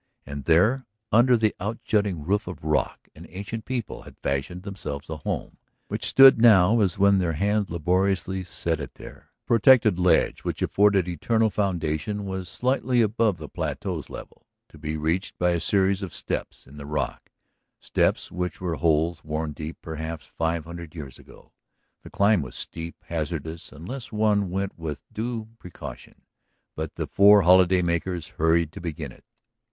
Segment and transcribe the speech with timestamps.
[0.25, 5.11] And there, under the out jutting roof of rock, an ancient people had fashioned themselves
[5.11, 9.29] a home which stood now as when their hands laboriously set it there.
[9.41, 14.97] The protected ledge which afforded eternal foundation was slightly above the plateau's level, to be
[14.97, 17.29] reached by a series of "steps" in the rock,
[17.79, 21.53] steps which were holes worn deep, perhaps five hundred years ago.
[22.01, 26.23] The climb was steep, hazardous unless one went with due precaution,
[26.75, 29.25] but the four holiday makers hurried to begin it.